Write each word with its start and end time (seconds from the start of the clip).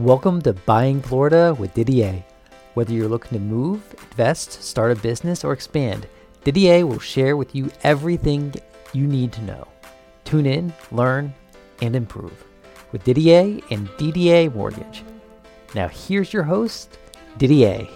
Welcome 0.00 0.40
to 0.42 0.54
Buying 0.54 1.02
Florida 1.02 1.54
with 1.58 1.74
Didier. 1.74 2.24
Whether 2.72 2.94
you're 2.94 3.06
looking 3.06 3.36
to 3.36 3.38
move, 3.38 3.82
invest, 4.10 4.62
start 4.62 4.92
a 4.92 4.94
business, 4.94 5.44
or 5.44 5.52
expand, 5.52 6.08
Didier 6.42 6.86
will 6.86 6.98
share 6.98 7.36
with 7.36 7.54
you 7.54 7.70
everything 7.82 8.54
you 8.94 9.06
need 9.06 9.30
to 9.34 9.42
know. 9.42 9.68
Tune 10.24 10.46
in, 10.46 10.72
learn, 10.90 11.34
and 11.82 11.94
improve 11.94 12.46
with 12.92 13.04
Didier 13.04 13.60
and 13.70 13.88
DDA 13.98 14.54
Mortgage. 14.54 15.04
Now, 15.74 15.88
here's 15.88 16.32
your 16.32 16.44
host, 16.44 16.96
Didier. 17.36 17.86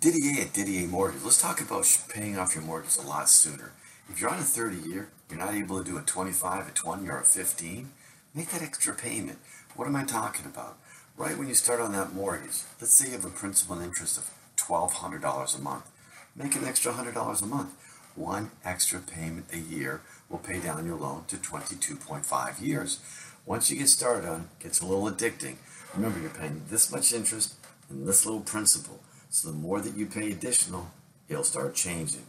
Didier 0.00 0.42
at 0.42 0.48
DDA 0.52 0.88
Mortgage. 0.88 1.22
Let's 1.22 1.40
talk 1.40 1.60
about 1.60 1.86
paying 2.08 2.36
off 2.36 2.56
your 2.56 2.64
mortgage 2.64 2.96
a 2.96 3.02
lot 3.02 3.28
sooner. 3.28 3.70
If 4.08 4.20
you're 4.20 4.30
on 4.30 4.38
a 4.38 4.42
30 4.42 4.88
year, 4.88 5.08
you're 5.28 5.38
not 5.38 5.54
able 5.54 5.82
to 5.82 5.84
do 5.84 5.98
a 5.98 6.02
25, 6.02 6.68
a 6.68 6.70
20, 6.70 7.08
or 7.08 7.18
a 7.18 7.24
15, 7.24 7.90
make 8.34 8.50
that 8.50 8.62
extra 8.62 8.94
payment. 8.94 9.38
What 9.74 9.88
am 9.88 9.96
I 9.96 10.04
talking 10.04 10.46
about? 10.46 10.78
Right 11.16 11.36
when 11.36 11.48
you 11.48 11.54
start 11.54 11.80
on 11.80 11.92
that 11.92 12.14
mortgage, 12.14 12.62
let's 12.80 12.92
say 12.92 13.06
you 13.06 13.12
have 13.12 13.24
a 13.24 13.30
principal 13.30 13.76
and 13.76 13.84
interest 13.84 14.16
of 14.16 14.30
$1,200 14.56 15.58
a 15.58 15.60
month. 15.60 15.90
Make 16.36 16.54
an 16.54 16.64
extra 16.64 16.92
$100 16.92 17.42
a 17.42 17.46
month. 17.46 17.74
One 18.14 18.52
extra 18.64 19.00
payment 19.00 19.46
a 19.52 19.58
year 19.58 20.02
will 20.30 20.38
pay 20.38 20.60
down 20.60 20.86
your 20.86 20.98
loan 20.98 21.24
to 21.28 21.36
22.5 21.36 22.60
years. 22.60 23.00
Once 23.44 23.70
you 23.70 23.78
get 23.78 23.88
started 23.88 24.28
on 24.28 24.40
it, 24.40 24.62
gets 24.62 24.80
a 24.80 24.86
little 24.86 25.10
addicting. 25.10 25.56
Remember, 25.94 26.20
you're 26.20 26.30
paying 26.30 26.62
this 26.70 26.92
much 26.92 27.12
interest 27.12 27.54
and 27.90 28.06
this 28.06 28.24
little 28.24 28.40
principal. 28.40 29.00
So 29.30 29.48
the 29.48 29.54
more 29.56 29.80
that 29.80 29.96
you 29.96 30.06
pay 30.06 30.30
additional, 30.30 30.90
it'll 31.28 31.44
start 31.44 31.74
changing. 31.74 32.26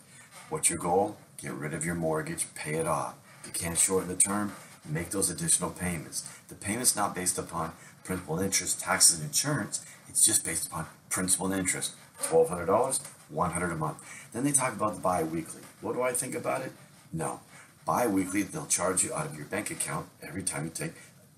What's 0.49 0.69
your 0.69 0.80
goal? 0.80 1.17
Get 1.37 1.53
rid 1.53 1.73
of 1.73 1.85
your 1.85 1.95
mortgage, 1.95 2.47
pay 2.55 2.75
it 2.75 2.87
off. 2.87 3.15
If 3.41 3.47
you 3.47 3.53
can't 3.53 3.77
shorten 3.77 4.09
the 4.09 4.15
term, 4.15 4.53
make 4.89 5.11
those 5.11 5.29
additional 5.29 5.69
payments. 5.69 6.27
The 6.47 6.55
payment's 6.55 6.95
not 6.95 7.13
based 7.13 7.38
upon 7.38 7.73
principal 8.03 8.39
interest, 8.39 8.79
taxes, 8.79 9.19
and 9.19 9.27
insurance. 9.27 9.85
It's 10.09 10.25
just 10.25 10.44
based 10.44 10.67
upon 10.67 10.88
principal 11.09 11.45
and 11.47 11.59
interest. 11.59 11.94
$1,200, 12.19 13.05
100 13.29 13.71
a 13.71 13.75
month. 13.75 13.97
Then 14.33 14.44
they 14.44 14.52
talk 14.52 14.73
about 14.73 14.95
the 14.95 15.02
bi-weekly. 15.02 15.61
What 15.81 15.94
do 15.94 16.02
I 16.02 16.13
think 16.13 16.33
about 16.33 16.61
it? 16.61 16.71
No. 17.13 17.41
Bi-weekly, 17.85 18.41
they'll 18.44 18.66
charge 18.66 19.03
you 19.03 19.13
out 19.13 19.27
of 19.27 19.35
your 19.35 19.45
bank 19.45 19.69
account 19.69 20.07
every 20.23 20.44
time 20.44 20.66
you 20.66 20.72
take 20.72 20.94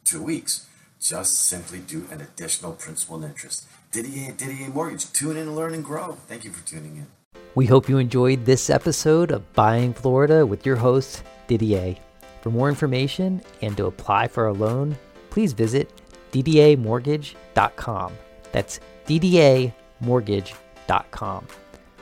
two 0.05 0.23
weeks. 0.23 0.67
Just 1.01 1.35
simply 1.35 1.79
do 1.79 2.07
an 2.11 2.21
additional 2.21 2.73
principal 2.73 3.17
and 3.17 3.25
interest. 3.25 3.65
Didier, 3.91 4.33
DDA 4.33 4.73
Mortgage. 4.73 5.11
Tune 5.11 5.37
in, 5.37 5.55
learn, 5.55 5.73
and 5.73 5.83
grow. 5.83 6.13
Thank 6.27 6.45
you 6.45 6.51
for 6.51 6.65
tuning 6.65 6.97
in. 6.97 7.18
We 7.55 7.65
hope 7.65 7.89
you 7.89 7.97
enjoyed 7.97 8.45
this 8.45 8.69
episode 8.69 9.31
of 9.31 9.51
Buying 9.53 9.91
Florida 9.93 10.45
with 10.45 10.67
your 10.67 10.75
host, 10.75 11.23
Didier. 11.47 11.95
For 12.41 12.51
more 12.51 12.69
information 12.69 13.41
and 13.61 13.75
to 13.77 13.87
apply 13.87 14.27
for 14.27 14.45
a 14.47 14.53
loan, 14.53 14.95
please 15.31 15.53
visit 15.53 15.89
ddamortgage.com. 16.31 18.13
That's 18.51 18.79
ddamortgage.com. 19.07 21.47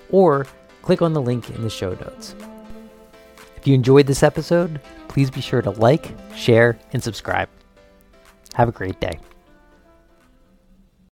Or 0.09 0.45
click 0.81 1.01
on 1.01 1.13
the 1.13 1.21
link 1.21 1.49
in 1.49 1.61
the 1.61 1.69
show 1.69 1.93
notes. 1.93 2.35
If 3.55 3.65
you 3.65 3.73
enjoyed 3.73 4.07
this 4.07 4.23
episode, 4.23 4.81
please 5.07 5.31
be 5.31 5.39
sure 5.41 5.61
to 5.61 5.71
like, 5.71 6.13
share, 6.35 6.77
and 6.91 7.01
subscribe. 7.01 7.47
Have 8.53 8.67
a 8.67 8.73
great 8.73 8.99
day. 8.99 9.17